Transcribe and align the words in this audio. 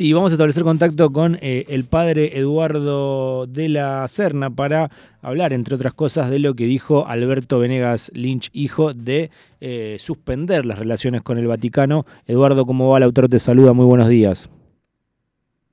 Y 0.00 0.12
vamos 0.12 0.30
a 0.30 0.36
establecer 0.36 0.62
contacto 0.62 1.10
con 1.10 1.38
eh, 1.40 1.64
el 1.70 1.82
padre 1.82 2.38
Eduardo 2.38 3.48
de 3.48 3.68
la 3.68 4.06
Serna 4.06 4.48
para 4.48 4.92
hablar, 5.22 5.52
entre 5.52 5.74
otras 5.74 5.92
cosas, 5.92 6.30
de 6.30 6.38
lo 6.38 6.54
que 6.54 6.66
dijo 6.66 7.08
Alberto 7.08 7.58
Venegas 7.58 8.12
Lynch, 8.14 8.48
hijo, 8.52 8.94
de 8.94 9.32
eh, 9.60 9.96
suspender 9.98 10.66
las 10.66 10.78
relaciones 10.78 11.22
con 11.22 11.36
el 11.36 11.48
Vaticano. 11.48 12.06
Eduardo, 12.28 12.64
¿cómo 12.64 12.90
va? 12.90 12.98
El 12.98 13.02
autor 13.02 13.28
te 13.28 13.40
saluda, 13.40 13.72
muy 13.72 13.86
buenos 13.86 14.08
días. 14.08 14.48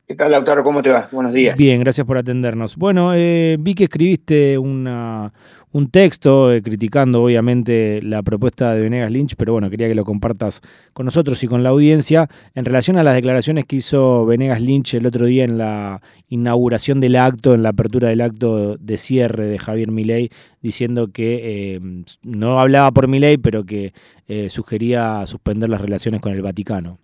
¿Qué 0.07 0.13
tal, 0.13 0.29
Lautaro? 0.29 0.63
¿Cómo 0.63 0.83
te 0.83 0.91
va? 0.91 1.09
Buenos 1.11 1.33
días. 1.33 1.57
Bien, 1.57 1.79
gracias 1.79 2.05
por 2.05 2.15
atendernos. 2.15 2.75
Bueno, 2.75 3.13
eh, 3.15 3.57
vi 3.59 3.73
que 3.73 3.85
escribiste 3.85 4.55
una, 4.55 5.33
un 5.71 5.89
texto 5.89 6.53
eh, 6.53 6.61
criticando, 6.61 7.23
obviamente, 7.23 8.03
la 8.03 8.21
propuesta 8.21 8.75
de 8.75 8.81
Venegas 8.81 9.09
Lynch, 9.09 9.35
pero 9.35 9.53
bueno, 9.53 9.67
quería 9.71 9.87
que 9.87 9.95
lo 9.95 10.05
compartas 10.05 10.61
con 10.93 11.07
nosotros 11.07 11.43
y 11.43 11.47
con 11.47 11.63
la 11.63 11.69
audiencia 11.69 12.29
en 12.53 12.65
relación 12.65 12.97
a 12.97 13.03
las 13.03 13.15
declaraciones 13.15 13.65
que 13.65 13.77
hizo 13.77 14.27
Venegas 14.27 14.61
Lynch 14.61 14.93
el 14.93 15.07
otro 15.07 15.25
día 15.25 15.43
en 15.43 15.57
la 15.57 16.03
inauguración 16.29 16.99
del 16.99 17.15
acto, 17.15 17.55
en 17.55 17.63
la 17.63 17.69
apertura 17.69 18.09
del 18.09 18.21
acto 18.21 18.77
de 18.77 18.99
cierre 18.99 19.47
de 19.47 19.57
Javier 19.57 19.89
Milei, 19.89 20.29
diciendo 20.61 21.07
que 21.07 21.39
eh, 21.73 21.79
no 22.21 22.59
hablaba 22.59 22.91
por 22.91 23.07
Milei, 23.07 23.37
pero 23.37 23.63
que 23.63 23.91
sugería 24.49 25.25
suspender 25.25 25.69
las 25.69 25.81
relaciones 25.81 26.21
con 26.21 26.31
el 26.31 26.43
Vaticano. 26.43 26.99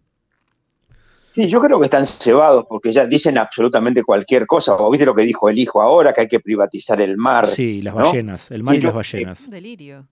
Sí, 1.32 1.48
yo 1.48 1.62
creo 1.62 1.80
que 1.80 1.86
están 1.86 2.06
cebados 2.06 2.66
porque 2.68 2.92
ya 2.92 3.06
dicen 3.06 3.38
absolutamente 3.38 4.04
cualquier 4.04 4.46
cosa. 4.46 4.76
¿O 4.76 4.90
viste 4.92 5.06
lo 5.06 5.16
que 5.16 5.24
dijo 5.24 5.50
el 5.50 5.58
hijo 5.58 5.82
ahora, 5.82 6.12
que 6.12 6.22
hay 6.22 6.28
que 6.28 6.42
privatizar 6.42 7.00
el 7.02 7.18
mar? 7.18 7.48
Sí, 7.48 7.82
las 7.82 7.94
ballenas, 7.94 8.52
el 8.52 8.64
mar 8.64 8.76
y 8.76 8.82
las 8.82 8.94
ballenas. 8.94 9.50
Delirio. 9.50 10.08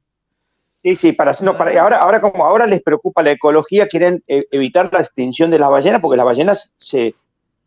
Sí, 0.82 0.98
sí, 1.02 1.12
para, 1.12 1.34
no, 1.42 1.58
para, 1.58 1.82
ahora, 1.82 1.98
ahora 1.98 2.22
como 2.22 2.46
ahora 2.46 2.66
les 2.66 2.82
preocupa 2.82 3.22
la 3.22 3.32
ecología, 3.32 3.88
quieren 3.88 4.24
eh, 4.28 4.46
evitar 4.52 4.90
la 4.94 5.00
extinción 5.00 5.52
de 5.52 5.60
las 5.60 5.70
ballenas 5.70 6.00
porque 6.00 6.16
las 6.16 6.26
ballenas 6.26 6.74
se, 6.78 7.16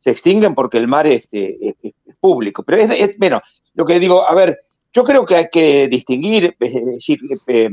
extinguen 0.02 0.54
porque 0.54 0.78
el 0.78 0.88
mar 0.88 1.06
este, 1.06 1.76
es, 1.82 1.94
público. 2.20 2.62
Pero 2.62 2.80
es, 2.80 3.18
bueno, 3.18 3.42
lo 3.74 3.84
que 3.84 4.00
digo, 4.00 4.26
a 4.26 4.34
ver, 4.34 4.58
yo 4.94 5.04
creo 5.04 5.26
que 5.26 5.36
hay 5.36 5.48
que 5.52 5.88
distinguir, 5.88 6.56
es 6.58 6.86
decir, 6.86 7.20
eh, 7.46 7.70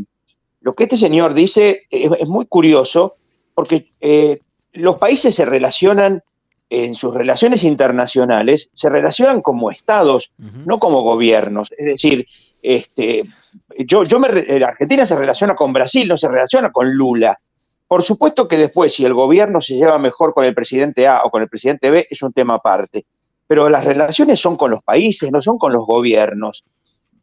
lo 0.62 0.76
que 0.76 0.84
este 0.84 0.98
señor 0.98 1.34
dice 1.34 1.84
es, 1.90 2.28
muy 2.28 2.46
curioso 2.46 3.16
porque 3.54 3.92
eh, 4.02 4.40
los 4.74 4.98
países 4.98 5.36
se 5.36 5.46
relacionan 5.46 6.22
en 6.70 6.96
sus 6.96 7.14
relaciones 7.14 7.64
internacionales, 7.64 8.70
se 8.74 8.90
relacionan 8.90 9.42
como 9.42 9.72
estados, 9.72 10.32
no 10.38 10.80
como 10.80 11.02
gobiernos. 11.02 11.74
Es 11.78 11.86
decir, 11.86 12.28
este, 12.62 13.24
yo, 13.80 14.04
yo 14.04 14.20
me, 14.20 14.28
Argentina 14.64 15.06
se 15.06 15.16
relaciona 15.16 15.56
con 15.56 15.74
Brasil, 15.74 16.08
no 16.08 16.18
se 16.18 16.28
relaciona 16.28 16.72
con 16.72 16.94
Lula. 16.94 17.40
Por 17.88 18.04
supuesto 18.04 18.48
que 18.48 18.58
después, 18.58 18.94
si 18.94 19.04
el 19.04 19.16
gobierno 19.16 19.62
se 19.62 19.76
lleva 19.76 19.98
mejor 19.98 20.36
con 20.36 20.46
el 20.46 20.54
presidente 20.54 21.08
A 21.08 21.22
o 21.24 21.32
con 21.32 21.42
el 21.42 21.50
presidente 21.50 21.90
B, 21.90 22.08
es 22.08 22.22
un 22.22 22.34
tema 22.34 22.56
aparte. 22.56 23.06
Pero 23.48 23.68
las 23.68 23.84
relaciones 23.84 24.40
son 24.40 24.56
con 24.56 24.70
los 24.70 24.84
países, 24.84 25.32
no 25.32 25.42
son 25.42 25.58
con 25.58 25.74
los 25.74 25.88
gobiernos 25.88 26.64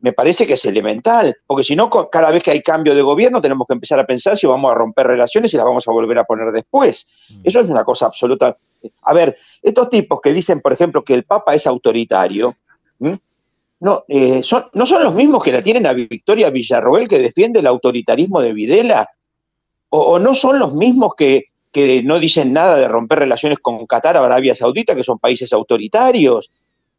me 0.06 0.12
parece 0.12 0.46
que 0.46 0.52
es 0.52 0.64
elemental, 0.64 1.36
porque 1.48 1.64
si 1.64 1.74
no, 1.74 1.90
cada 1.90 2.30
vez 2.30 2.40
que 2.40 2.52
hay 2.52 2.62
cambio 2.62 2.94
de 2.94 3.02
gobierno 3.02 3.40
tenemos 3.40 3.66
que 3.66 3.74
empezar 3.74 3.98
a 3.98 4.06
pensar 4.06 4.38
si 4.38 4.46
vamos 4.46 4.70
a 4.70 4.74
romper 4.76 5.04
relaciones 5.04 5.52
y 5.52 5.56
las 5.56 5.66
vamos 5.66 5.88
a 5.88 5.90
volver 5.90 6.16
a 6.20 6.22
poner 6.22 6.52
después. 6.52 7.08
Mm. 7.28 7.40
Eso 7.42 7.58
es 7.58 7.68
una 7.68 7.82
cosa 7.82 8.06
absoluta. 8.06 8.56
A 9.02 9.12
ver, 9.12 9.36
estos 9.60 9.88
tipos 9.88 10.20
que 10.20 10.32
dicen, 10.32 10.60
por 10.60 10.72
ejemplo, 10.72 11.02
que 11.02 11.12
el 11.12 11.24
Papa 11.24 11.56
es 11.56 11.66
autoritario, 11.66 12.54
no, 13.80 14.04
eh, 14.06 14.44
son, 14.44 14.66
no 14.74 14.86
son 14.86 15.02
los 15.02 15.12
mismos 15.12 15.42
que 15.42 15.50
la 15.50 15.60
tienen 15.60 15.88
a 15.88 15.92
Victoria 15.92 16.50
Villarroel 16.50 17.08
que 17.08 17.18
defiende 17.18 17.58
el 17.58 17.66
autoritarismo 17.66 18.40
de 18.40 18.52
Videla, 18.52 19.10
o, 19.88 20.20
no 20.20 20.34
son 20.34 20.60
los 20.60 20.72
mismos 20.72 21.14
que, 21.16 21.46
que 21.72 22.00
no 22.04 22.20
dicen 22.20 22.52
nada 22.52 22.76
de 22.76 22.86
romper 22.86 23.18
relaciones 23.18 23.58
con 23.58 23.84
Qatar, 23.88 24.16
Arabia 24.16 24.54
Saudita, 24.54 24.94
que 24.94 25.02
son 25.02 25.18
países 25.18 25.52
autoritarios. 25.52 26.48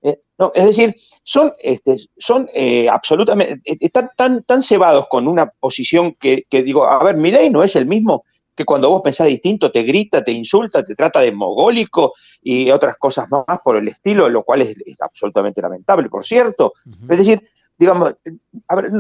Eh, 0.02 0.20
no, 0.38 0.52
es 0.54 0.66
decir, 0.66 0.96
son, 1.24 1.54
este, 1.60 1.98
son 2.18 2.48
eh, 2.54 2.88
absolutamente, 2.90 3.60
eh, 3.66 3.78
están 3.80 4.10
tan, 4.16 4.44
tan 4.44 4.62
cebados 4.62 5.08
con 5.10 5.28
una 5.28 5.50
posición 5.50 6.14
que, 6.16 6.46
digo, 6.50 6.86
a 6.86 7.04
ver, 7.04 7.18
mi 7.18 7.32
ley 7.32 7.50
no 7.50 7.64
es 7.64 7.76
el 7.76 7.86
mismo 7.86 8.24
que 8.56 8.66
cuando 8.66 8.90
vos 8.90 9.02
pensás 9.04 9.28
distinto 9.28 9.72
te 9.72 9.84
grita, 9.84 10.24
te 10.24 10.32
insulta, 10.32 10.84
te 10.84 10.96
trata 10.96 11.20
de 11.22 11.32
mogólico 11.32 12.14
y 12.42 12.72
otras 12.72 12.98
cosas 12.98 13.28
más 13.30 13.60
por 13.64 13.78
el 13.78 13.88
estilo, 13.88 14.28
lo 14.30 14.44
cual 14.44 14.64
es, 14.64 15.00
absolutamente 15.00 15.62
lamentable, 15.62 16.10
por 16.10 16.26
cierto. 16.26 16.74
Es 17.08 17.18
decir, 17.20 17.48
digamos, 17.78 18.16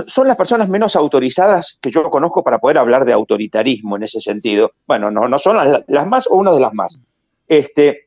son 0.05 0.27
las 0.27 0.37
personas 0.37 0.69
menos 0.69 0.95
autorizadas 0.95 1.79
que 1.81 1.89
yo 1.89 2.03
conozco 2.03 2.43
para 2.43 2.59
poder 2.59 2.77
hablar 2.77 3.03
de 3.03 3.13
autoritarismo 3.13 3.95
en 3.95 4.03
ese 4.03 4.21
sentido. 4.21 4.73
Bueno, 4.85 5.09
no, 5.09 5.27
no 5.27 5.39
son 5.39 5.57
las, 5.57 5.83
las 5.87 6.05
más 6.05 6.27
o 6.27 6.35
una 6.35 6.51
de 6.51 6.59
las 6.59 6.75
más. 6.75 6.99
Este, 7.47 8.06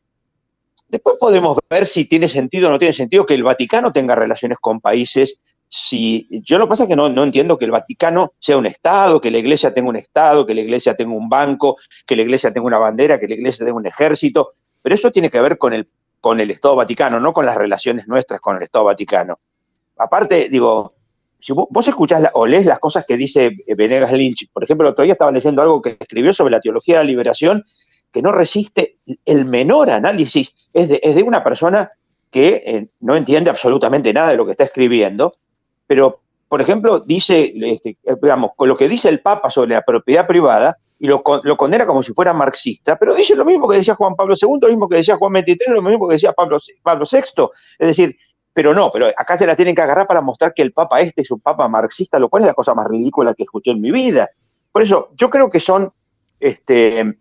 Después 0.91 1.17
podemos 1.21 1.57
ver 1.69 1.87
si 1.87 2.05
tiene 2.05 2.27
sentido 2.27 2.69
o 2.69 2.71
no 2.71 2.79
tiene 2.79 2.93
sentido 2.93 3.25
que 3.25 3.35
el 3.35 3.45
Vaticano 3.45 3.93
tenga 3.93 4.17
relaciones 4.17 4.59
con 4.61 4.81
países. 4.81 5.39
Si, 5.69 6.27
yo 6.45 6.59
lo 6.59 6.67
que 6.67 6.71
pasa 6.71 6.83
es 6.83 6.89
que 6.89 6.97
no, 6.97 7.09
no 7.09 7.23
entiendo 7.23 7.57
que 7.57 7.65
el 7.65 7.71
Vaticano 7.71 8.33
sea 8.41 8.59
un 8.59 8.67
Estado, 8.67 9.21
que 9.21 9.31
la 9.31 9.39
Iglesia 9.39 9.73
tenga 9.73 9.89
un 9.89 9.97
Estado, 9.97 10.45
que 10.45 10.55
la 10.55 10.63
Iglesia 10.63 10.97
tenga 10.97 11.15
un 11.15 11.29
banco, 11.29 11.77
que 12.05 12.17
la 12.17 12.23
Iglesia 12.23 12.53
tenga 12.53 12.67
una 12.67 12.79
bandera, 12.79 13.21
que 13.21 13.29
la 13.29 13.35
Iglesia 13.35 13.65
tenga 13.65 13.79
un 13.79 13.87
ejército, 13.87 14.51
pero 14.83 14.97
eso 14.97 15.13
tiene 15.13 15.31
que 15.31 15.41
ver 15.41 15.59
con 15.59 15.73
el, 15.73 15.89
con 16.21 16.41
el 16.41 16.51
Estado 16.51 16.75
Vaticano, 16.75 17.21
no 17.21 17.33
con 17.33 17.47
las 17.47 17.57
relaciones 17.57 18.09
nuestras 18.09 18.41
con 18.41 18.57
el 18.57 18.65
Estado 18.65 18.87
Vaticano. 18.87 19.39
Aparte, 19.97 20.49
digo, 20.49 20.95
si 21.39 21.53
vos, 21.53 21.87
escuchás 21.87 22.31
o 22.35 22.47
lees 22.47 22.67
las 22.67 22.81
cosas 22.81 23.05
que 23.07 23.17
dice 23.17 23.53
Venegas 23.77 24.13
Lynch, 24.13 24.51
por 24.53 24.65
ejemplo, 24.65 24.89
el 24.89 24.93
otro 24.93 25.05
día 25.05 25.13
estaba 25.13 25.31
leyendo 25.31 25.63
algo 25.63 25.81
que 25.81 25.97
escribió 26.01 26.35
sobre 26.35 26.51
la 26.51 26.61
teología 26.61 26.99
de 26.99 27.05
la 27.05 27.09
liberación 27.09 27.65
que 28.13 28.23
no 28.23 28.33
resiste 28.33 28.99
el 29.25 29.45
menor 29.45 29.91
análisis, 29.91 30.53
es 30.81 31.15
de, 31.15 31.23
una 31.23 31.43
persona 31.43 31.91
que 32.31 32.63
eh, 32.65 32.89
no 33.01 33.17
entiende 33.17 33.51
absolutamente 33.51 34.13
nada 34.13 34.31
de 34.31 34.37
lo 34.37 34.45
que 34.45 34.53
está 34.53 34.65
escribiendo, 34.65 35.35
pero, 35.87 36.21
por 36.49 36.61
ejemplo, 36.61 37.01
dice, 37.01 37.53
este, 37.57 37.97
digamos, 38.23 38.53
lo 38.59 38.77
que 38.77 38.89
dice 38.89 39.09
el 39.09 39.21
Papa 39.21 39.51
sobre 39.51 39.75
la 39.75 39.83
propiedad 39.83 40.27
privada, 40.27 40.79
y 40.99 41.07
lo, 41.07 41.23
lo, 41.45 41.57
condena 41.57 41.87
como 41.87 42.03
si 42.03 42.13
fuera 42.13 42.35
marxista, 42.35 42.97
pero 42.97 43.15
dice 43.15 43.35
lo 43.35 43.45
mismo 43.47 43.67
que 43.67 43.79
decía 43.79 43.95
Juan 43.95 44.15
Pablo 44.15 44.35
II, 44.41 44.59
lo 44.61 44.69
mismo 44.69 44.87
que 44.87 44.97
decía 44.97 45.17
Juan 45.17 45.33
XXIII, 45.33 45.75
lo 45.75 45.83
mismo 45.83 46.07
que 46.07 46.15
decía 46.15 46.33
Pablo, 46.33 46.59
Pablo 46.83 47.07
VI. 47.11 47.49
Es 47.79 47.89
decir, 47.89 48.17
pero 48.53 48.75
no, 48.75 48.91
pero 48.93 49.07
acá 49.17 49.39
se 49.39 49.47
la 49.47 49.57
tienen 49.57 49.75
que 49.75 49.81
agarrar 49.81 50.07
para 50.07 50.21
mostrar 50.21 50.53
que 50.53 50.61
el 50.61 50.73
Papa 50.73 51.01
este 51.01 51.23
es 51.23 51.31
un 51.31 51.41
Papa 51.41 51.69
marxista, 51.69 52.19
lo 52.19 52.29
cual 52.29 52.43
es 52.43 52.49
la 52.49 52.55
cosa 52.55 52.75
más 52.75 52.87
ridícula 52.87 53.33
que 53.33 53.45
escuché 53.45 53.71
en 53.71 53.81
mi 53.81 53.91
vida. 53.91 54.29
Por 54.71 54.83
eso, 54.83 55.09
yo 55.15 55.31
creo 55.31 55.49
que 55.49 55.61
son 55.61 55.91
este, 56.39 57.19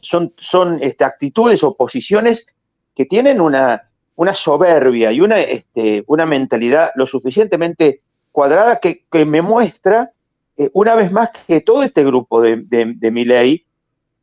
son, 0.00 0.32
son 0.36 0.78
este, 0.82 1.04
actitudes 1.04 1.62
o 1.64 1.74
posiciones 1.74 2.46
que 2.94 3.06
tienen 3.06 3.40
una, 3.40 3.90
una 4.16 4.34
soberbia 4.34 5.12
y 5.12 5.20
una, 5.20 5.40
este, 5.40 6.04
una 6.06 6.26
mentalidad 6.26 6.90
lo 6.94 7.06
suficientemente 7.06 8.02
cuadrada 8.32 8.78
que, 8.78 9.04
me 9.24 9.42
muestra 9.42 10.12
eh, 10.56 10.70
una 10.72 10.94
vez 10.94 11.10
más 11.10 11.30
que 11.30 11.60
todo 11.60 11.82
este 11.82 12.04
grupo 12.04 12.40
de, 12.40 12.62
de, 12.66 13.10
mi 13.10 13.24
ley 13.24 13.64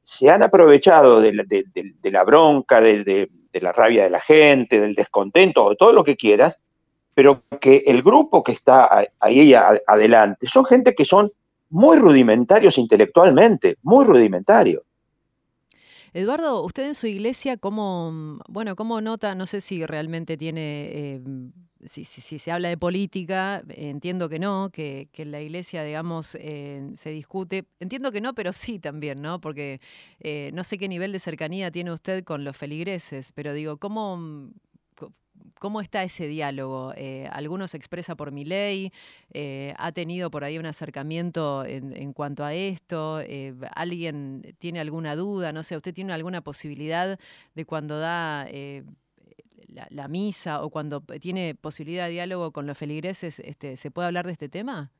se 0.04 0.30
han 0.30 0.44
aprovechado 0.44 1.20
de 1.20 1.34
la, 1.34 2.24
bronca, 2.24 2.80
de, 2.80 3.30
la 3.54 3.72
rabia 3.72 4.04
de 4.04 4.10
la 4.10 4.22
gente, 4.22 4.80
del 4.80 4.96
descontento, 4.96 5.70
de 5.70 5.76
todo 5.76 5.92
lo 5.92 6.04
que 6.04 6.16
quieras, 6.16 6.58
pero 7.14 7.44
que 7.60 7.84
el 7.88 8.04
grupo 8.04 8.44
que 8.44 8.52
está 8.52 9.08
ahí 9.20 9.54
adelante 9.54 10.48
son 10.48 10.66
gente 10.66 10.94
que 10.94 11.06
son 11.06 11.32
muy 11.70 11.98
rudimentarios 11.98 12.78
intelectualmente, 12.78 13.78
muy 13.82 14.06
rudimentarios. 14.06 14.84
Eduardo, 16.14 16.64
usted 16.64 16.88
en 16.88 16.96
su 16.96 17.08
iglesia, 17.08 17.58
¿cómo, 17.58 18.40
bueno, 18.48 18.76
cómo 18.76 19.02
nota, 19.02 19.36
no 19.36 19.46
sé 19.46 19.62
si 19.62 19.86
realmente 19.86 20.38
tiene, 20.38 20.90
eh, 20.92 21.22
si, 21.86 22.04
se 22.04 22.52
habla 22.52 22.70
de 22.70 22.78
política, 22.78 23.64
entiendo 23.70 24.30
que 24.30 24.40
no, 24.40 24.70
que, 24.72 25.10
en 25.14 25.32
la 25.32 25.42
iglesia, 25.42 25.84
digamos, 25.84 26.36
eh, 26.40 26.90
se 26.96 27.10
discute, 27.12 27.66
entiendo 27.80 28.12
que 28.12 28.22
no, 28.22 28.34
pero 28.34 28.54
sí 28.54 28.80
también, 28.80 29.22
¿no? 29.22 29.42
Porque 29.42 29.82
eh, 30.20 30.52
no 30.54 30.64
sé 30.64 30.78
qué 30.78 30.88
nivel 30.88 31.12
de 31.12 31.20
cercanía 31.20 31.72
tiene 31.72 31.92
usted 31.92 32.24
con 32.24 32.44
los 32.44 32.56
feligreses, 32.56 33.32
pero 33.34 33.54
digo, 33.54 33.78
¿cómo, 33.78 34.52
¿Cómo 35.60 35.82
está 35.82 36.04
ese 36.04 36.28
diálogo? 36.28 36.94
Eh, 36.96 37.28
¿Algunos 37.32 37.74
expresa 37.74 38.16
por 38.16 38.32
mi 38.32 38.46
ley? 38.46 38.92
Eh, 39.34 39.74
¿Ha 39.78 39.92
tenido 39.92 40.30
por 40.30 40.44
ahí 40.44 40.58
un 40.58 40.66
acercamiento 40.66 41.66
en, 41.66 42.14
cuanto 42.14 42.46
a 42.46 42.54
esto? 42.54 43.22
Eh, 43.22 43.56
¿Alguien 43.76 44.56
tiene 44.60 44.80
alguna 44.80 45.16
duda? 45.16 45.52
No 45.54 45.64
sé, 45.64 45.76
¿usted 45.76 45.94
tiene 45.94 46.14
alguna 46.14 46.42
posibilidad 46.42 47.20
de 47.56 47.66
cuando 47.66 47.98
da 48.00 48.48
la, 49.90 50.08
misa 50.08 50.62
o 50.62 50.70
cuando 50.70 51.02
tiene 51.02 51.56
posibilidad 51.56 52.06
de 52.06 52.12
diálogo 52.12 52.52
con 52.52 52.68
los 52.68 52.78
feligreses, 52.78 53.40
este, 53.40 53.78
¿se 53.78 53.92
puede 53.92 54.08
hablar 54.08 54.26
de 54.26 54.34
este 54.34 54.50
tema? 54.50 54.92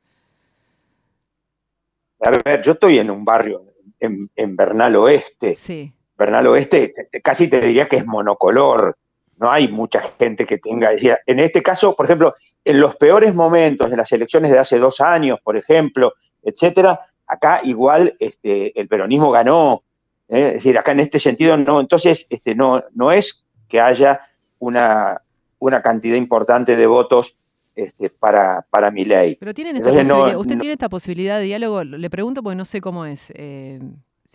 A 2.20 2.32
ver, 2.32 2.64
yo 2.64 2.72
estoy 2.74 3.00
en 3.00 3.12
un 3.12 3.24
barrio 3.24 3.64
en, 4.00 4.30
en 4.36 4.56
Bernal 4.56 4.96
Oeste. 4.96 5.56
Sí. 5.56 5.94
Bernal 6.18 6.48
Oeste 6.48 6.94
casi 7.24 7.48
te 7.48 7.62
diría 7.62 7.88
que 7.88 7.98
es 7.98 8.06
monocolor 8.06 8.98
no 9.38 9.52
hay 9.52 9.68
mucha 9.68 10.02
gente 10.02 10.46
que 10.46 10.58
tenga. 10.58 10.92
En 11.26 11.40
este 11.40 11.62
caso, 11.62 11.96
por 11.96 12.06
ejemplo, 12.06 12.34
en 12.66 12.80
los 12.80 12.96
peores 12.96 13.34
momentos 13.34 13.90
de 13.90 13.98
las 13.98 14.12
elecciones 14.12 14.52
de 14.52 14.60
hace 14.60 14.80
dos 14.80 15.00
años, 15.00 15.40
por 15.44 15.58
ejemplo, 15.58 16.14
etcétera, 16.44 17.00
acá 17.28 17.62
igual 17.64 18.16
este, 18.20 18.80
el 18.80 18.88
peronismo 18.88 19.32
ganó. 19.32 19.84
Es 20.28 20.56
decir, 20.56 20.78
acá 20.78 20.92
en 20.92 21.02
este 21.02 21.20
sentido, 21.20 21.56
no, 21.56 21.80
entonces 21.80 22.26
este, 22.30 22.56
no, 22.56 22.84
no 22.94 23.12
es 23.12 23.46
que 23.68 23.80
haya 23.80 24.22
una, 24.60 25.22
una 25.60 25.82
cantidad 25.82 26.18
importante 26.18 26.76
de 26.76 26.88
votos 26.88 27.38
este, 27.76 28.10
para, 28.10 28.66
para 28.70 28.92
mi 28.92 29.06
ley. 29.06 29.38
Pero 29.40 29.54
tienen 29.54 29.78
esta 29.78 29.90
posibilidad, 29.90 30.38
usted 30.38 30.58
tiene 30.58 30.74
esta 30.74 30.90
posibilidad 30.90 31.38
de 31.38 31.44
diálogo, 31.44 31.84
le 31.84 32.10
pregunto 32.10 32.42
porque 32.44 32.56
no 32.56 32.66
sé 32.66 32.82
cómo 32.82 33.06
es. 33.06 33.32
Eh, 33.36 33.80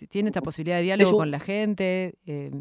tiene 0.09 0.29
esta 0.29 0.41
posibilidad 0.41 0.77
de 0.77 0.83
diálogo 0.83 1.17
con 1.17 1.31
la 1.31 1.39
gente, 1.39 2.15
eh, 2.25 2.51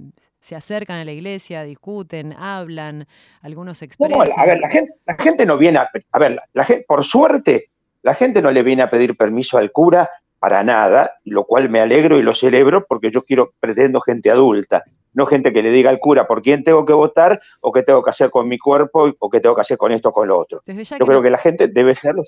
se 0.40 0.56
acercan 0.56 0.98
a 0.98 1.04
la 1.04 1.12
iglesia, 1.12 1.62
discuten, 1.62 2.32
hablan, 2.32 3.06
algunos 3.40 3.82
expresan. 3.82 4.28
a 4.36 4.44
ver, 4.44 4.58
la 4.58 4.68
gente, 4.68 4.92
la 5.06 5.14
gente 5.16 5.46
no 5.46 5.58
viene 5.58 5.78
a, 5.78 5.90
a 6.12 6.18
ver, 6.18 6.38
la 6.52 6.64
gente, 6.64 6.84
por 6.86 7.04
suerte, 7.04 7.70
la 8.02 8.14
gente 8.14 8.42
no 8.42 8.50
le 8.50 8.62
viene 8.62 8.82
a 8.82 8.88
pedir 8.88 9.16
permiso 9.16 9.58
al 9.58 9.70
cura 9.70 10.10
para 10.42 10.64
nada, 10.64 11.20
lo 11.24 11.44
cual 11.44 11.70
me 11.70 11.80
alegro 11.80 12.18
y 12.18 12.22
lo 12.22 12.34
celebro 12.34 12.84
porque 12.88 13.12
yo 13.12 13.22
quiero, 13.22 13.54
pretendo 13.60 14.00
gente 14.00 14.28
adulta, 14.28 14.82
no 15.12 15.24
gente 15.24 15.52
que 15.52 15.62
le 15.62 15.70
diga 15.70 15.88
al 15.88 16.00
cura 16.00 16.26
por 16.26 16.42
quién 16.42 16.64
tengo 16.64 16.84
que 16.84 16.92
votar 16.92 17.40
o 17.60 17.70
qué 17.70 17.84
tengo 17.84 18.02
que 18.02 18.10
hacer 18.10 18.28
con 18.28 18.48
mi 18.48 18.58
cuerpo 18.58 19.14
o 19.20 19.30
qué 19.30 19.38
tengo 19.38 19.54
que 19.54 19.60
hacer 19.60 19.76
con 19.76 19.92
esto 19.92 20.08
o 20.08 20.12
con 20.12 20.26
lo 20.26 20.36
otro. 20.36 20.60
Yo 20.66 21.06
creo 21.06 21.22
que 21.22 21.30
la 21.30 21.38
gente 21.38 21.68
debe 21.68 21.94
ser 21.94 22.16
lo, 22.16 22.24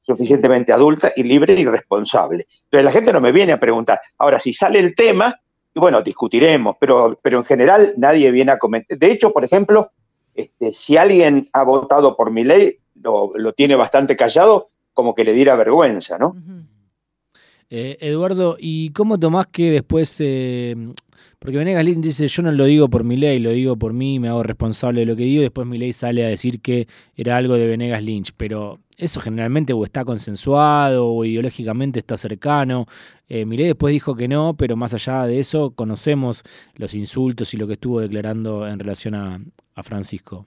suficientemente 0.00 0.72
adulta 0.72 1.12
y 1.14 1.22
libre 1.22 1.52
y 1.52 1.66
responsable. 1.66 2.46
Entonces 2.64 2.82
la 2.82 2.92
gente 2.92 3.12
no 3.12 3.20
me 3.20 3.30
viene 3.30 3.52
a 3.52 3.60
preguntar. 3.60 4.00
Ahora, 4.16 4.40
si 4.40 4.54
sale 4.54 4.78
el 4.78 4.94
tema, 4.94 5.38
bueno, 5.74 6.00
discutiremos, 6.00 6.76
pero, 6.80 7.20
pero 7.22 7.36
en 7.36 7.44
general 7.44 7.92
nadie 7.98 8.30
viene 8.30 8.52
a 8.52 8.58
comentar. 8.58 8.96
De 8.96 9.10
hecho, 9.12 9.34
por 9.34 9.44
ejemplo, 9.44 9.90
este, 10.34 10.72
si 10.72 10.96
alguien 10.96 11.50
ha 11.52 11.62
votado 11.62 12.16
por 12.16 12.30
mi 12.30 12.42
ley, 12.42 12.78
lo, 13.02 13.52
tiene 13.52 13.76
bastante 13.76 14.16
callado, 14.16 14.70
como 14.94 15.14
que 15.14 15.24
le 15.24 15.34
diera 15.34 15.56
vergüenza, 15.56 16.16
¿no? 16.16 16.34
Eh, 17.72 17.98
Eduardo, 18.00 18.56
¿y 18.58 18.90
cómo 18.90 19.16
tomás 19.16 19.46
que 19.46 19.70
después, 19.70 20.16
eh, 20.18 20.74
porque 21.38 21.56
Venegas 21.56 21.84
Lynch 21.84 22.02
dice, 22.02 22.26
yo 22.26 22.42
no 22.42 22.50
lo 22.50 22.64
digo 22.64 22.90
por 22.90 23.04
mi 23.04 23.16
ley, 23.16 23.38
lo 23.38 23.50
digo 23.50 23.76
por 23.76 23.92
mí, 23.92 24.18
me 24.18 24.28
hago 24.28 24.42
responsable 24.42 25.00
de 25.00 25.06
lo 25.06 25.14
que 25.14 25.22
digo, 25.22 25.40
después 25.40 25.68
mi 25.68 25.78
ley 25.78 25.92
sale 25.92 26.24
a 26.26 26.28
decir 26.28 26.60
que 26.60 26.88
era 27.14 27.36
algo 27.36 27.54
de 27.54 27.68
Venegas 27.68 28.02
Lynch, 28.02 28.32
pero 28.36 28.80
eso 28.96 29.20
generalmente 29.20 29.72
o 29.72 29.84
está 29.84 30.04
consensuado 30.04 31.06
o 31.06 31.24
ideológicamente 31.24 32.00
está 32.00 32.16
cercano. 32.16 32.86
Eh, 33.28 33.46
después 33.46 33.92
dijo 33.92 34.16
que 34.16 34.26
no, 34.26 34.54
pero 34.58 34.74
más 34.74 34.92
allá 34.92 35.24
de 35.26 35.38
eso 35.38 35.70
conocemos 35.70 36.42
los 36.74 36.92
insultos 36.94 37.54
y 37.54 37.56
lo 37.56 37.68
que 37.68 37.74
estuvo 37.74 38.00
declarando 38.00 38.66
en 38.66 38.80
relación 38.80 39.14
a, 39.14 39.40
Francisco. 39.82 40.46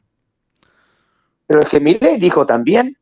Pero 1.47 1.61
es 1.61 1.69
que 1.69 1.79
ley 1.79 2.19
dijo 2.19 2.45
también 2.45 2.95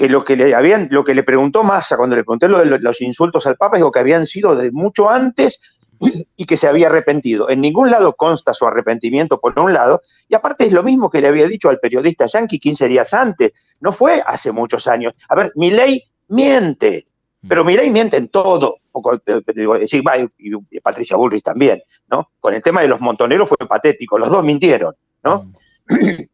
que 0.00 0.08
lo 0.08 0.24
que 0.24 0.34
le 0.34 0.54
habían, 0.54 0.88
lo 0.90 1.04
que 1.04 1.14
le 1.14 1.22
preguntó 1.22 1.62
Massa 1.62 1.98
cuando 1.98 2.16
le 2.16 2.24
pregunté 2.24 2.48
lo 2.48 2.60
de 2.60 2.78
los 2.78 3.02
insultos 3.02 3.46
al 3.46 3.58
Papa, 3.58 3.76
dijo 3.76 3.92
que 3.92 3.98
habían 3.98 4.26
sido 4.26 4.56
de 4.56 4.70
mucho 4.70 5.10
antes 5.10 5.60
y 6.38 6.46
que 6.46 6.56
se 6.56 6.66
había 6.66 6.86
arrepentido. 6.86 7.50
En 7.50 7.60
ningún 7.60 7.90
lado 7.90 8.14
consta 8.16 8.54
su 8.54 8.66
arrepentimiento 8.66 9.38
por 9.38 9.60
un 9.60 9.74
lado, 9.74 10.00
y 10.26 10.34
aparte 10.34 10.64
es 10.64 10.72
lo 10.72 10.82
mismo 10.82 11.10
que 11.10 11.20
le 11.20 11.28
había 11.28 11.46
dicho 11.46 11.68
al 11.68 11.80
periodista 11.80 12.24
Yankee 12.24 12.58
15 12.58 12.88
días 12.88 13.12
antes, 13.12 13.52
no 13.80 13.92
fue 13.92 14.22
hace 14.24 14.52
muchos 14.52 14.86
años. 14.86 15.12
A 15.28 15.34
ver, 15.34 15.52
mi 15.54 15.70
ley 15.70 16.02
miente, 16.28 17.06
pero 17.46 17.62
mi 17.62 17.76
ley 17.76 17.90
miente 17.90 18.16
en 18.16 18.28
todo. 18.28 18.78
decir, 19.78 20.02
y 20.38 20.80
Patricia 20.80 21.18
Bullrich 21.18 21.42
también, 21.42 21.82
¿no? 22.10 22.30
Con 22.40 22.54
el 22.54 22.62
tema 22.62 22.80
de 22.80 22.88
los 22.88 23.02
montoneros 23.02 23.50
fue 23.50 23.68
patético, 23.68 24.18
los 24.18 24.30
dos 24.30 24.42
mintieron, 24.42 24.94
¿no? 25.22 25.52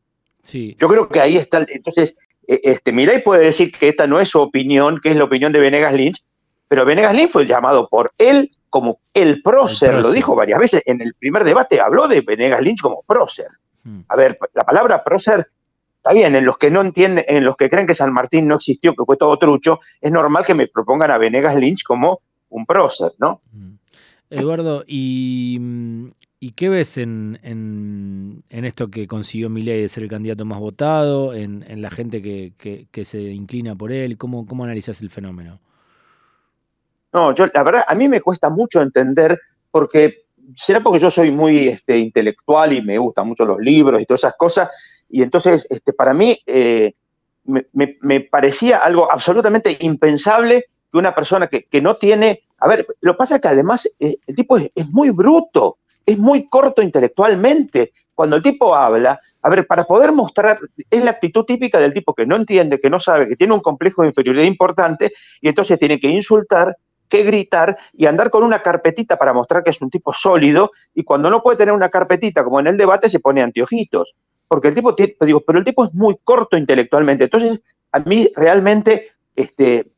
Sí. 0.47 0.77
Yo 0.79 0.87
creo 0.87 1.09
que 1.09 1.19
ahí 1.19 1.37
está, 1.37 1.67
entonces, 1.69 2.15
este, 2.47 2.93
Milei 2.93 3.23
puede 3.23 3.45
decir 3.45 3.73
que 3.73 3.89
esta 3.89 4.07
no 4.07 4.21
es 4.21 4.29
su 4.29 4.41
opinión, 4.41 5.01
que 5.01 5.11
es 5.11 5.17
la 5.17 5.25
opinión 5.25 5.53
de 5.53 5.61
Venegas 5.61 5.93
Lynch, 5.93 6.23
pero 6.69 6.85
Venegas 6.85 7.15
Lynch 7.15 7.31
fue 7.31 7.47
llamado 7.47 7.89
por 7.89 8.13
él 8.19 8.51
como 8.71 9.01
el 9.15 9.43
prócer, 9.43 9.95
lo 9.95 10.11
dijo 10.11 10.35
varias 10.35 10.59
veces. 10.59 10.83
En 10.87 11.01
el 11.01 11.15
primer 11.15 11.45
debate 11.45 11.81
habló 11.81 12.09
de 12.09 12.21
Venegas 12.21 12.61
Lynch 12.61 12.81
como 12.81 13.03
prócer. 13.03 13.49
Hmm. 13.85 14.01
A 14.09 14.17
ver, 14.17 14.39
la 14.55 14.65
palabra 14.65 15.03
prócer 15.03 15.47
está 15.97 16.13
bien, 16.13 16.37
en 16.37 16.45
los 16.45 16.57
que 16.59 16.71
no 16.71 16.81
entienden, 16.81 17.25
en 17.27 17.45
los 17.45 17.57
que 17.57 17.69
creen 17.69 17.87
que 17.87 17.95
San 17.95 18.13
Martín 18.13 18.47
no 18.47 18.57
existió, 18.57 18.95
que 18.95 19.05
fue 19.05 19.17
todo 19.17 19.39
trucho, 19.39 19.81
es 20.01 20.13
normal 20.13 20.45
que 20.45 20.55
me 20.55 20.69
propongan 20.69 21.11
a 21.11 21.19
Venegas 21.19 21.57
Lynch 21.57 21.83
como 21.83 22.21
un 22.49 22.67
prócer, 22.67 23.13
¿no? 23.19 23.41
Hmm. 23.53 23.77
Eduardo, 24.31 24.85
y 24.87 25.59
mm, 25.61 26.11
¿Y 26.47 26.53
qué 26.53 26.69
ves 26.69 26.97
en, 26.97 27.41
en, 27.43 28.65
esto 28.65 28.89
que 28.89 29.09
consiguió 29.09 29.51
Milei 29.51 29.83
de 29.83 29.89
ser 29.89 30.05
el 30.05 30.09
candidato 30.09 30.45
más 30.45 30.61
votado, 30.61 31.35
en, 31.35 31.65
la 31.83 31.91
gente 31.91 32.23
que, 32.23 33.05
se 33.05 33.21
inclina 33.21 33.75
por 33.75 33.91
él? 33.91 34.17
¿Cómo, 34.17 34.47
cómo 34.47 34.63
analizas 34.63 35.01
el 35.01 35.11
fenómeno? 35.11 35.59
No, 37.13 37.35
yo 37.35 37.49
la 37.53 37.65
verdad, 37.65 37.85
a 37.89 37.97
mí 37.97 38.09
me 38.09 38.21
cuesta 38.21 38.49
mucho 38.49 38.81
entender, 38.81 39.41
porque 39.73 40.27
será 40.55 40.81
porque 40.81 41.01
yo 41.01 41.11
soy 41.11 41.33
muy 41.33 41.67
este, 41.67 41.99
intelectual 41.99 42.75
y 42.75 42.81
me 42.81 42.97
gustan 42.97 43.27
mucho 43.27 43.45
los 43.45 43.59
libros 43.59 44.01
y 44.01 44.07
todas 44.07 44.21
esas 44.21 44.35
cosas, 44.35 44.71
y 45.09 45.23
entonces 45.23 45.67
este, 45.69 45.95
para 45.95 46.15
mí 46.15 46.41
eh, 46.47 46.95
me, 47.43 48.21
parecía 48.21 48.85
algo 48.85 49.11
absolutamente 49.11 49.77
impensable 49.81 50.67
que 50.93 50.97
una 50.97 51.13
persona 51.13 51.49
que, 51.49 51.81
no 51.81 51.97
tiene... 51.97 52.43
A 52.59 52.69
ver, 52.69 52.87
lo 53.01 53.15
que 53.15 53.19
pasa 53.19 53.35
es 53.35 53.41
que 53.41 53.49
además 53.49 53.89
eh, 53.99 54.19
el 54.29 54.37
tipo 54.37 54.57
es 54.59 54.89
muy 54.91 55.11
bruto 55.11 55.79
es 56.07 56.19
muy 56.19 56.49
corto 56.49 56.83
intelectualmente. 56.83 57.93
Cuando 58.15 58.37
el 58.37 58.43
tipo 58.43 58.75
habla, 58.75 59.21
a 59.43 59.51
ver, 59.51 59.67
para 59.67 59.85
poder 59.85 60.13
mostrar, 60.13 60.59
es 60.91 61.05
la 61.05 61.11
actitud 61.11 61.45
típica 61.45 61.79
del 61.79 61.93
tipo 61.93 62.15
que 62.15 62.25
no 62.25 62.37
entiende, 62.37 62.81
que 62.81 62.89
no 62.89 62.99
sabe, 62.99 63.29
que 63.29 63.37
tiene 63.37 63.53
un 63.53 63.61
complejo 63.61 64.03
de 64.03 64.09
inferioridad 64.09 64.45
importante 64.45 65.13
y 65.43 65.49
entonces 65.49 65.79
tiene 65.79 66.01
que 66.01 66.09
insultar, 66.09 66.77
que 67.09 67.25
gritar 67.25 67.77
y 67.93 68.07
andar 68.07 68.31
con 68.31 68.43
una 68.43 68.63
carpetita 68.63 69.17
para 69.17 69.33
mostrar 69.33 69.63
que 69.63 69.71
es 69.71 69.83
un 69.83 69.91
tipo 69.91 70.15
sólido 70.15 70.71
y 70.95 71.05
cuando 71.05 71.29
no 71.29 71.43
puede 71.43 71.59
tener 71.59 71.75
una 71.75 71.91
carpetita 71.91 72.43
como 72.43 72.59
en 72.61 72.69
el 72.69 72.77
debate 72.77 73.09
se 73.09 73.21
pone 73.21 73.43
anteojitos. 73.43 74.15
Porque 74.49 74.69
el 74.69 74.75
tipo, 74.75 74.95
digo, 75.21 75.41
pero 75.41 75.59
el 75.59 75.65
tipo 75.65 75.85
es 75.85 75.93
muy 75.93 76.17
corto 76.23 76.57
intelectualmente. 76.57 77.25
Entonces, 77.25 77.63
a 77.93 77.99
mí 77.99 78.31
realmente 78.35 79.09
este, 79.35 79.91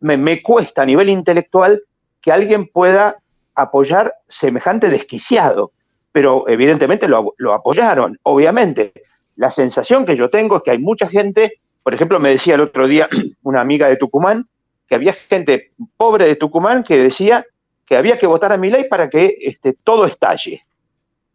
me 0.00 0.42
cuesta 0.42 0.82
a 0.82 0.86
nivel 0.86 1.10
intelectual 1.10 1.82
que 2.22 2.32
alguien 2.32 2.66
pueda 2.68 3.21
apoyar 3.54 4.14
semejante 4.28 4.88
desquiciado, 4.88 5.72
pero 6.12 6.48
evidentemente 6.48 7.08
lo, 7.08 7.34
apoyaron, 7.52 8.18
obviamente. 8.22 8.92
La 9.36 9.50
sensación 9.50 10.04
que 10.04 10.16
yo 10.16 10.30
tengo 10.30 10.56
es 10.56 10.62
que 10.62 10.72
hay 10.72 10.78
mucha 10.78 11.08
gente, 11.08 11.60
por 11.82 11.94
ejemplo, 11.94 12.18
me 12.20 12.28
decía 12.28 12.54
el 12.54 12.60
otro 12.60 12.86
día 12.86 13.08
una 13.42 13.60
amiga 13.60 13.88
de 13.88 13.96
Tucumán, 13.96 14.46
que 14.86 14.94
había 14.94 15.12
gente 15.12 15.72
pobre 15.96 16.26
de 16.26 16.36
Tucumán 16.36 16.84
que 16.84 17.02
decía 17.02 17.46
que 17.86 17.96
había 17.96 18.18
que 18.18 18.26
votar 18.26 18.52
a 18.52 18.58
mi 18.58 18.70
ley 18.70 18.84
para 18.84 19.08
que 19.08 19.36
este, 19.40 19.72
todo 19.72 20.06
estalle. 20.06 20.62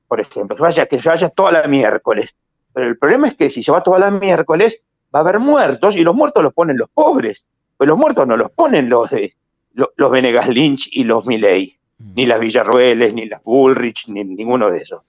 Por 0.07 0.21
ejemplo, 0.21 0.55
que 0.55 0.61
vaya, 0.61 0.87
vaya 1.03 1.29
toda 1.29 1.51
la 1.51 1.67
miércoles. 1.67 2.35
Pero 2.73 2.87
el 2.87 2.97
problema 2.97 3.27
es 3.27 3.35
que 3.35 3.49
si 3.49 3.63
se 3.63 3.71
va 3.71 3.81
toda 3.81 3.99
la 3.99 4.11
miércoles, 4.11 4.81
va 5.13 5.19
a 5.19 5.21
haber 5.23 5.39
muertos 5.39 5.95
y 5.95 6.03
los 6.03 6.15
muertos 6.15 6.43
los 6.43 6.53
ponen 6.53 6.77
los 6.77 6.89
pobres. 6.89 7.45
Pues 7.75 7.87
los 7.87 7.97
muertos 7.97 8.27
no 8.27 8.37
los 8.37 8.51
ponen 8.51 8.89
los 8.89 9.09
de 9.09 9.35
los, 9.73 10.11
Venegas 10.11 10.47
Lynch 10.47 10.89
y 10.91 11.03
los 11.03 11.25
Milley 11.25 11.76
ni 11.99 12.25
las 12.25 12.39
Villarrueles, 12.39 13.13
ni 13.13 13.25
las 13.25 13.43
Bullrich, 13.43 14.07
ni 14.07 14.23
ninguno 14.23 14.69
de 14.69 14.79
esos. 14.79 15.01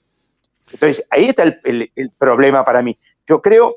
Entonces, 0.72 1.04
ahí 1.10 1.26
está 1.26 1.44
el, 1.44 2.12
problema 2.18 2.64
para 2.64 2.82
mí. 2.82 2.96
Yo 3.26 3.40
creo, 3.40 3.76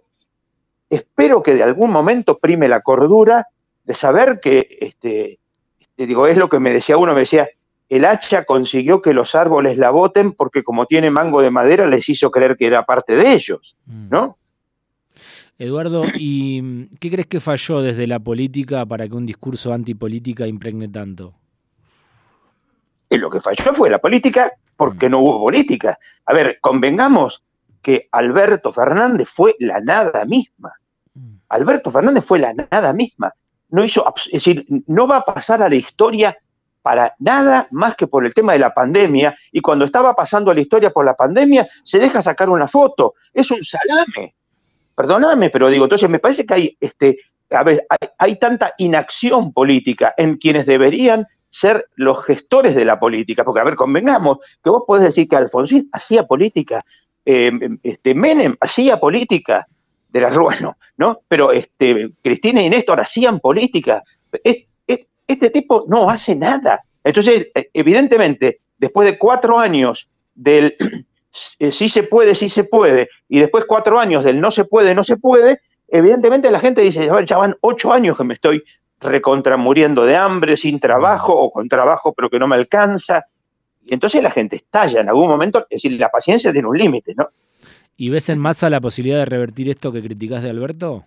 espero 0.89 1.41
que 1.41 1.55
de 1.55 1.63
algún 1.63 1.91
momento 1.91 2.37
prime 2.37 2.67
la 2.67 2.81
cordura 2.81 3.47
de 3.83 3.93
saber 3.93 4.39
que, 4.41 4.77
este, 4.81 5.39
este, 5.79 6.07
digo, 6.07 6.27
es 6.27 6.37
lo 6.37 6.49
que 6.49 6.59
me 6.59 6.73
decía 6.73 6.97
uno, 6.97 7.13
me 7.13 7.21
decía, 7.21 7.49
el 7.89 8.05
hacha 8.05 8.45
consiguió 8.45 9.01
que 9.01 9.13
los 9.13 9.35
árboles 9.35 9.77
la 9.77 9.91
voten 9.91 10.31
porque 10.31 10.63
como 10.63 10.85
tiene 10.85 11.09
mango 11.09 11.41
de 11.41 11.51
madera 11.51 11.87
les 11.87 12.07
hizo 12.07 12.31
creer 12.31 12.55
que 12.55 12.67
era 12.67 12.85
parte 12.85 13.15
de 13.15 13.33
ellos, 13.33 13.75
mm. 13.85 14.09
¿no? 14.09 14.37
Eduardo, 15.57 16.05
¿y 16.15 16.87
qué 16.99 17.11
crees 17.11 17.27
que 17.27 17.39
falló 17.39 17.81
desde 17.81 18.07
la 18.07 18.19
política 18.19 18.83
para 18.85 19.07
que 19.07 19.13
un 19.13 19.27
discurso 19.27 19.73
antipolítica 19.73 20.47
impregne 20.47 20.87
tanto? 20.87 21.35
Lo 23.19 23.29
que 23.29 23.41
falló 23.41 23.73
fue 23.73 23.89
la 23.89 23.99
política 23.99 24.51
porque 24.75 25.07
mm. 25.07 25.11
no 25.11 25.19
hubo 25.19 25.39
política. 25.41 25.97
A 26.25 26.33
ver, 26.33 26.59
convengamos 26.61 27.43
que 27.81 28.07
Alberto 28.11 28.71
Fernández 28.71 29.29
fue 29.29 29.55
la 29.59 29.79
nada 29.79 30.25
misma. 30.25 30.73
Mm. 31.13 31.35
Alberto 31.49 31.91
Fernández 31.91 32.25
fue 32.25 32.39
la 32.39 32.53
nada 32.53 32.93
misma. 32.93 33.33
No 33.69 33.83
hizo, 33.83 34.05
es 34.25 34.31
decir, 34.31 34.65
no 34.87 35.07
va 35.07 35.17
a 35.17 35.25
pasar 35.25 35.61
a 35.61 35.69
la 35.69 35.75
historia 35.75 36.37
para 36.81 37.15
nada 37.19 37.67
más 37.71 37.95
que 37.95 38.07
por 38.07 38.25
el 38.25 38.33
tema 38.33 38.53
de 38.53 38.59
la 38.59 38.73
pandemia. 38.73 39.35
Y 39.51 39.61
cuando 39.61 39.85
estaba 39.85 40.15
pasando 40.15 40.51
a 40.51 40.53
la 40.53 40.61
historia 40.61 40.91
por 40.91 41.05
la 41.05 41.13
pandemia, 41.13 41.67
se 41.83 41.99
deja 41.99 42.21
sacar 42.21 42.49
una 42.49 42.67
foto. 42.67 43.15
Es 43.33 43.51
un 43.51 43.63
salame. 43.63 44.35
Perdóname, 44.95 45.49
pero 45.49 45.69
digo, 45.69 45.85
entonces 45.85 46.09
me 46.09 46.19
parece 46.19 46.45
que 46.45 46.53
hay, 46.53 46.77
este, 46.79 47.17
a 47.49 47.63
ver, 47.63 47.85
hay 48.17 48.37
tanta 48.37 48.73
inacción 48.77 49.53
política 49.53 50.13
en 50.17 50.37
quienes 50.37 50.65
deberían 50.65 51.27
ser 51.51 51.85
los 51.95 52.23
gestores 52.25 52.73
de 52.75 52.85
la 52.85 52.99
política, 52.99 53.43
porque 53.43 53.61
a 53.61 53.65
ver, 53.65 53.75
convengamos 53.75 54.39
que 54.63 54.69
vos 54.69 54.83
podés 54.87 55.03
decir 55.03 55.27
que 55.27 55.35
Alfonsín 55.35 55.89
hacía 55.91 56.23
política, 56.23 56.83
eh, 57.25 57.51
este, 57.83 58.15
Menem 58.15 58.55
hacía 58.59 58.99
política, 58.99 59.67
de 60.09 60.21
la 60.21 60.29
Rúa 60.29 60.55
no, 60.61 60.77
¿no? 60.97 61.19
Pero 61.27 61.51
este, 61.51 62.09
Cristina 62.21 62.61
y 62.61 62.69
Néstor 62.69 62.99
hacían 62.99 63.39
política. 63.39 64.03
este 65.27 65.49
tipo 65.49 65.85
no 65.87 66.09
hace 66.09 66.35
nada. 66.35 66.81
Entonces, 67.03 67.47
eh, 67.55 67.69
evidentemente, 67.73 68.59
después 68.77 69.09
de 69.09 69.17
cuatro 69.17 69.59
años 69.59 70.09
del 70.35 70.75
eh, 71.59 71.71
sí 71.71 71.89
se 71.89 72.03
puede, 72.03 72.35
sí 72.35 72.49
se 72.49 72.63
puede, 72.63 73.09
y 73.29 73.39
después 73.39 73.65
cuatro 73.65 73.99
años 73.99 74.23
del 74.23 74.41
no 74.41 74.51
se 74.51 74.65
puede, 74.65 74.93
no 74.93 75.03
se 75.03 75.17
puede, 75.17 75.61
evidentemente 75.87 76.51
la 76.51 76.59
gente 76.59 76.81
dice, 76.81 77.09
ya 77.25 77.37
van 77.37 77.55
ocho 77.61 77.91
años 77.91 78.17
que 78.17 78.23
me 78.23 78.33
estoy 78.33 78.63
recontra 79.01 79.57
muriendo 79.57 80.05
de 80.05 80.15
hambre, 80.15 80.55
sin 80.57 80.79
trabajo, 80.79 81.33
o 81.33 81.49
con 81.49 81.67
trabajo 81.67 82.13
pero 82.13 82.29
que 82.29 82.39
no 82.39 82.47
me 82.47 82.55
alcanza. 82.55 83.25
Y 83.83 83.93
entonces 83.93 84.21
la 84.21 84.31
gente 84.31 84.57
estalla 84.57 85.01
en 85.01 85.09
algún 85.09 85.27
momento, 85.27 85.65
es 85.69 85.81
decir, 85.81 85.99
la 85.99 86.09
paciencia 86.09 86.51
tiene 86.51 86.67
un 86.67 86.77
límite, 86.77 87.13
¿no? 87.15 87.27
¿Y 87.97 88.09
ves 88.09 88.29
en 88.29 88.39
masa 88.39 88.69
la 88.69 88.79
posibilidad 88.79 89.19
de 89.19 89.25
revertir 89.25 89.69
esto 89.69 89.91
que 89.91 90.01
criticas 90.01 90.41
de 90.41 90.49
Alberto? 90.49 91.03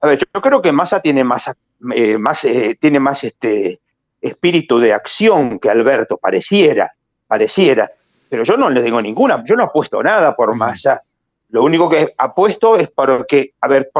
A 0.00 0.06
ver, 0.06 0.18
yo 0.18 0.40
creo 0.40 0.62
que 0.62 0.72
Massa 0.72 1.00
tiene 1.00 1.24
más, 1.24 1.50
eh, 1.94 2.18
más 2.18 2.44
eh, 2.44 2.76
tiene 2.80 3.00
más 3.00 3.24
este 3.24 3.80
espíritu 4.20 4.78
de 4.78 4.92
acción 4.92 5.58
que 5.58 5.70
Alberto, 5.70 6.18
pareciera, 6.18 6.92
pareciera. 7.26 7.90
Pero 8.28 8.44
yo 8.44 8.56
no 8.56 8.70
le 8.70 8.82
digo 8.82 9.00
ninguna, 9.00 9.42
yo 9.44 9.56
no 9.56 9.64
apuesto 9.64 10.02
nada 10.02 10.34
por 10.36 10.54
Massa. 10.54 11.02
Lo 11.50 11.62
único 11.62 11.88
que 11.88 12.12
apuesto 12.18 12.76
es 12.76 12.90
porque, 12.90 13.54
a 13.60 13.68
ver, 13.68 13.90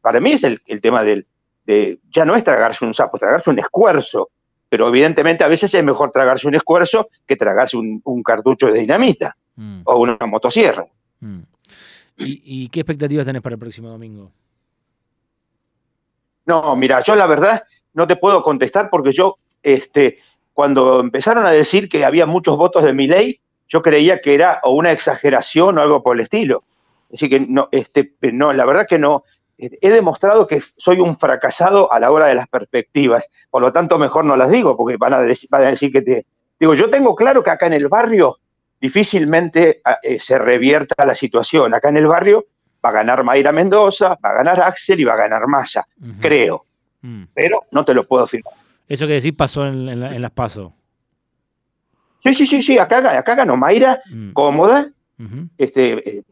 para 0.00 0.20
mí 0.20 0.32
es 0.32 0.44
el, 0.44 0.60
tema 0.80 1.04
del, 1.04 1.26
de, 1.66 1.98
ya 2.10 2.24
no 2.24 2.34
es 2.34 2.44
tragarse 2.44 2.84
un 2.84 2.94
sapo, 2.94 3.18
tragarse 3.18 3.50
un 3.50 3.58
esfuerzo. 3.58 4.30
Pero 4.68 4.88
evidentemente 4.88 5.44
a 5.44 5.48
veces 5.48 5.72
es 5.74 5.84
mejor 5.84 6.10
tragarse 6.10 6.48
un 6.48 6.54
esfuerzo 6.54 7.08
que 7.26 7.36
tragarse 7.36 7.76
un, 7.76 8.22
cartucho 8.24 8.66
de 8.68 8.80
dinamita 8.80 9.36
mm. 9.56 9.82
o 9.84 9.98
una 9.98 10.18
motosierra. 10.26 10.86
Mm. 11.20 11.40
¿Y, 12.16 12.42
¿Y 12.44 12.68
qué 12.68 12.80
expectativas 12.80 13.26
tenés 13.26 13.42
para 13.42 13.54
el 13.54 13.60
próximo 13.60 13.88
domingo? 13.88 14.30
No, 16.46 16.76
mira, 16.76 17.02
yo 17.02 17.14
la 17.14 17.26
verdad 17.26 17.64
no 17.92 18.06
te 18.06 18.16
puedo 18.16 18.42
contestar 18.42 18.90
porque 18.90 19.12
yo, 19.12 19.38
este, 19.62 20.18
cuando 20.52 21.00
empezaron 21.00 21.46
a 21.46 21.50
decir 21.50 21.88
que 21.88 22.04
había 22.04 22.26
muchos 22.26 22.56
votos 22.56 22.84
de 22.84 22.92
mi 22.92 23.06
ley, 23.06 23.40
yo 23.68 23.80
creía 23.82 24.20
que 24.20 24.34
era 24.34 24.60
o 24.62 24.72
una 24.72 24.92
exageración 24.92 25.78
o 25.78 25.80
algo 25.80 26.02
por 26.02 26.16
el 26.16 26.22
estilo. 26.22 26.64
Así 27.14 27.28
que 27.28 27.40
no, 27.40 27.68
este, 27.72 28.14
no, 28.32 28.52
la 28.52 28.64
verdad 28.64 28.86
que 28.88 28.98
no. 28.98 29.24
He 29.56 29.90
demostrado 29.90 30.48
que 30.48 30.60
soy 30.60 30.98
un 30.98 31.16
fracasado 31.16 31.92
a 31.92 32.00
la 32.00 32.10
hora 32.10 32.26
de 32.26 32.34
las 32.34 32.48
perspectivas. 32.48 33.28
Por 33.50 33.62
lo 33.62 33.72
tanto, 33.72 33.98
mejor 33.98 34.24
no 34.24 34.34
las 34.34 34.50
digo, 34.50 34.76
porque 34.76 34.96
van 34.96 35.12
a, 35.12 35.20
decir, 35.20 35.48
van 35.48 35.62
a 35.62 35.70
decir 35.70 35.92
que 35.92 36.02
te. 36.02 36.26
Digo, 36.58 36.74
yo 36.74 36.90
tengo 36.90 37.14
claro 37.14 37.44
que 37.44 37.50
acá 37.50 37.66
en 37.66 37.74
el 37.74 37.86
barrio 37.86 38.38
difícilmente 38.80 39.80
ah, 39.84 39.98
eh, 40.02 40.18
se 40.18 40.38
revierta 40.38 41.06
la 41.06 41.14
situación. 41.14 41.72
Acá 41.72 41.88
en 41.88 41.98
el 41.98 42.06
barrio 42.06 42.46
va 42.84 42.90
a 42.90 42.92
ganar 42.92 43.22
Mayra 43.22 43.52
Mendoza, 43.52 44.18
va 44.22 44.30
a 44.30 44.34
ganar 44.34 44.60
Axel 44.60 45.00
y 45.00 45.04
va 45.04 45.14
a 45.14 45.18
ganar 45.18 45.46
Massa, 45.46 45.86
creo. 46.20 46.64
Mm. 47.00 47.24
Pero 47.32 47.60
no 47.70 47.84
te 47.84 47.94
lo 47.94 48.06
puedo 48.06 48.24
afirmar. 48.24 48.54
Eso 48.88 49.06
que 49.06 49.14
decís 49.14 49.34
pasó 49.36 49.66
en, 49.66 50.20
las 50.20 50.30
pasos. 50.32 50.72
Sí, 52.22 52.34
sí, 52.34 52.46
sí, 52.46 52.62
sí, 52.62 52.78
acá, 52.78 53.18
acá 53.18 53.34
ganó 53.34 53.56
Mayra, 53.56 54.00
mm. 54.10 54.32
cómoda. 54.32 54.90
Este, 55.58 56.18
eh, 56.18 56.22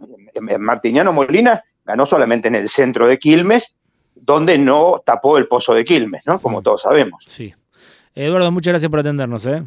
Martiniano 0.58 1.12
Molina 1.12 1.62
ganó 1.84 2.06
solamente 2.06 2.48
en 2.48 2.54
el 2.54 2.68
centro 2.68 3.08
de 3.08 3.18
Quilmes, 3.18 3.76
donde 4.14 4.58
no 4.58 5.02
tapó 5.04 5.38
el 5.38 5.48
pozo 5.48 5.74
de 5.74 5.84
Quilmes, 5.84 6.22
¿no? 6.26 6.38
Como 6.38 6.62
todos 6.62 6.82
sabemos. 6.82 7.22
Sí. 7.26 7.54
Eduardo, 8.14 8.50
muchas 8.50 8.72
gracias 8.72 8.90
por 8.90 9.00
atendernos, 9.00 9.46
¿eh? 9.46 9.62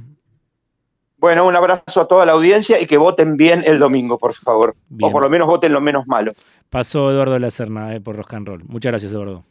Bueno, 1.17 1.47
un 1.47 1.55
abrazo 1.55 2.01
a 2.01 2.07
toda 2.07 2.25
la 2.25 2.33
audiencia 2.33 2.79
y 2.79 2.85
que 2.85 2.97
voten 2.97 3.37
bien 3.37 3.63
el 3.65 3.79
domingo, 3.79 4.17
por 4.19 4.33
favor. 4.33 4.75
O 5.01 5.11
por 5.11 5.23
lo 5.23 5.29
menos 5.29 5.47
voten 5.47 5.73
lo 5.73 5.81
menos 5.81 6.05
malo. 6.07 6.33
Pasó 6.69 7.09
Eduardo 7.09 7.39
Lacerna 7.39 7.95
eh, 7.95 8.01
por 8.01 8.15
Rock 8.15 8.33
and 8.33 8.47
Roll. 8.47 8.63
Muchas 8.65 8.91
gracias, 8.91 9.11
Eduardo. 9.11 9.43